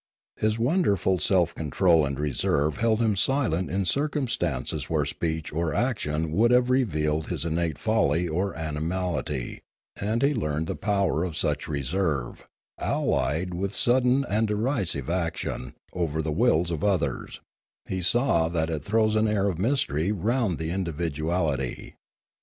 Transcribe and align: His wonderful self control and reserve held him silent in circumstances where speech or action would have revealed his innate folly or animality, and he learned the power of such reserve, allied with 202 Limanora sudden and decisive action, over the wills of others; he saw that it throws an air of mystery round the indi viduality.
His 0.37 0.57
wonderful 0.57 1.19
self 1.19 1.53
control 1.53 2.07
and 2.07 2.19
reserve 2.19 2.77
held 2.77 3.03
him 3.03 3.15
silent 3.15 3.69
in 3.69 3.85
circumstances 3.85 4.89
where 4.89 5.05
speech 5.05 5.53
or 5.53 5.75
action 5.75 6.31
would 6.31 6.49
have 6.49 6.71
revealed 6.71 7.27
his 7.27 7.45
innate 7.45 7.77
folly 7.77 8.27
or 8.27 8.55
animality, 8.57 9.61
and 9.95 10.23
he 10.23 10.33
learned 10.33 10.65
the 10.65 10.75
power 10.75 11.23
of 11.23 11.37
such 11.37 11.67
reserve, 11.67 12.45
allied 12.79 13.53
with 13.53 13.75
202 13.75 13.75
Limanora 13.75 13.77
sudden 13.77 14.25
and 14.27 14.47
decisive 14.47 15.07
action, 15.11 15.73
over 15.93 16.23
the 16.23 16.31
wills 16.31 16.71
of 16.71 16.83
others; 16.83 17.39
he 17.87 18.01
saw 18.01 18.49
that 18.49 18.71
it 18.71 18.79
throws 18.81 19.15
an 19.15 19.27
air 19.27 19.47
of 19.47 19.59
mystery 19.59 20.11
round 20.11 20.57
the 20.57 20.71
indi 20.71 20.91
viduality. 20.93 21.93